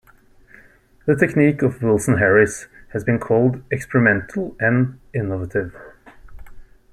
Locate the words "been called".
3.03-3.61